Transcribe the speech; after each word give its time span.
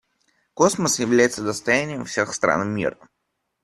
Космос 0.55 0.97
является 0.99 1.43
достоянием 1.43 2.05
всех 2.05 2.33
стран 2.33 2.73
мира. 2.73 2.97